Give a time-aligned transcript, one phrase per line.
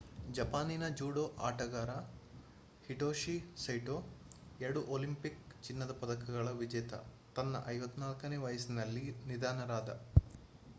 [0.27, 1.91] ಜಪಾನಿನ ಜೂಡೋ ಆಟಗಾರ
[2.83, 3.97] Hitoshi Saito
[4.59, 6.93] ಎರಡು ಒಲಿಂಪಿಕ್ ಚಿನ್ನದ ಪದಕಗಳ ವಿಜೇತ
[7.35, 9.89] ತನ್ನ 54ನೇ ವಯಸ್ಸಿನಲ್ಲಿ ನಿಧನನಾದ